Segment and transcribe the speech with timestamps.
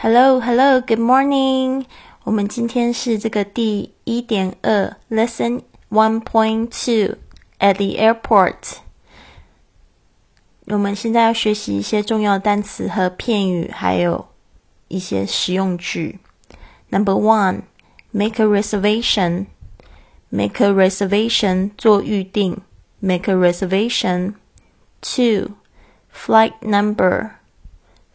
[0.00, 1.84] Hello, hello, good morning.
[2.24, 7.16] 我们今天是这个第一点二，Lesson one point two
[7.58, 8.78] at the airport。
[10.66, 14.28] 我们现在要学习一些重要单词和片语，还有
[14.88, 16.18] 一些实用句。
[16.90, 17.62] Number one,
[18.10, 19.46] make a reservation.
[20.28, 22.62] Make a reservation 做预定。
[22.98, 24.34] Make a reservation.
[25.00, 25.52] Two,
[26.12, 27.30] flight number.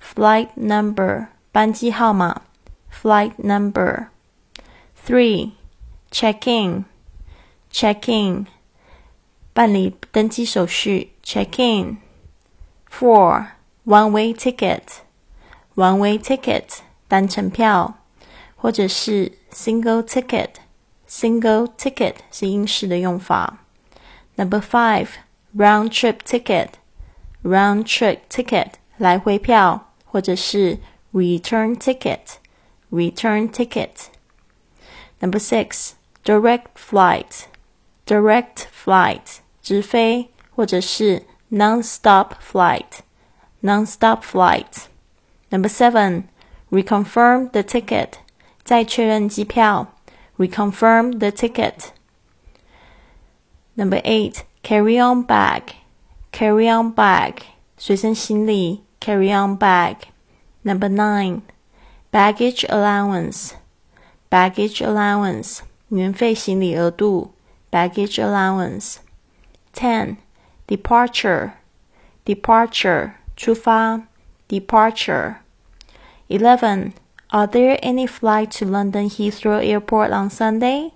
[0.00, 2.42] Flight number 班机号码。
[2.90, 4.06] Flight number.
[5.06, 5.52] Three,
[6.10, 6.84] check in.
[7.70, 8.46] Check in
[9.52, 11.12] 办理登机手续。
[11.22, 11.98] Check in.
[12.90, 13.48] Four,
[13.84, 14.82] one-way ticket.
[15.74, 17.98] One-way ticket 单程票，
[18.56, 23.58] 或者是 single ticket。Single ticket 是英式的用法。
[24.36, 25.08] Number five,
[25.56, 26.70] round trip ticket.
[27.44, 30.78] Round trip ticket 来回票，或者是
[31.12, 32.38] return ticket.
[32.90, 34.10] Return ticket.
[35.20, 37.46] Number six, direct flight.
[38.06, 43.00] Direct flight 直飞，或者是 non-stop flight.
[43.60, 44.86] Non-stop flight.
[45.50, 46.24] Number seven,
[46.70, 48.12] reconfirm the ticket.
[48.64, 49.94] 再确认机票。
[50.38, 51.90] Reconfirm the ticket.
[53.74, 55.62] Number eight, carry on bag.
[56.32, 57.38] Carry on bag.
[57.76, 59.96] 随身行李 carry on bag.
[60.63, 61.41] Number nine,
[62.11, 63.51] baggage allowance,
[64.29, 67.33] baggage allowance 免费行李额度
[67.69, 68.95] baggage allowance.
[69.73, 70.17] Ten,
[70.67, 71.51] departure,
[72.25, 74.03] departure 出发
[74.47, 75.35] departure.
[76.29, 76.93] Eleven,
[77.29, 80.91] are there any flights to London Heathrow Airport on Sunday?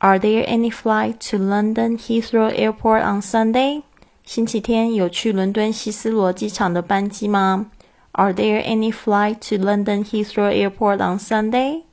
[0.00, 3.82] Are there any flights to London Heathrow Airport on Sunday?
[4.24, 7.70] 星期天有去伦敦希斯罗机场的班机吗？
[8.13, 11.83] ？Are there any flight to London Heathrow Airport on Sunday?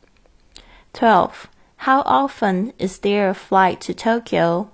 [0.93, 1.49] 12.
[1.85, 4.71] How often is there a flight to Tokyo?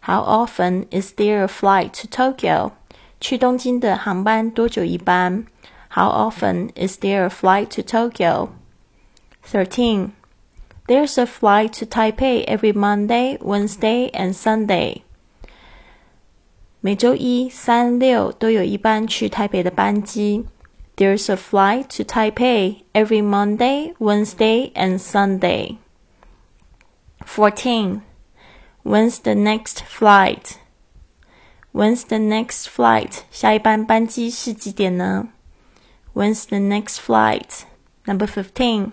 [0.00, 2.72] How often is there a flight to Tokyo?
[3.20, 5.44] 去东京的航班多久一班？
[5.90, 8.48] How often is there a flight to Tokyo?
[9.44, 10.12] 13.
[10.86, 15.02] There's a flight to Taipei every Monday, Wednesday, and Sunday.
[16.80, 20.46] 每周一、三、六都有一班去台北的班机。
[20.96, 25.78] There's a flight to Taipei every Monday, Wednesday, and Sunday.
[27.24, 28.02] 14.
[28.82, 30.58] When's the next flight?
[31.72, 33.24] When's the next flight?
[33.30, 35.28] 下一班班机是几点呢？
[36.14, 37.62] When's the next flight?
[38.04, 38.92] Number 15.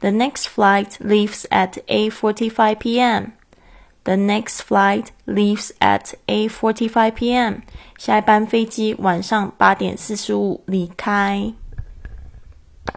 [0.00, 3.32] The next flight leaves at 8:45 p.m.
[4.07, 7.55] The next flight leaves at 8:45 p.m.
[7.97, 11.51] 下一班飞机晚上八点四十五离开。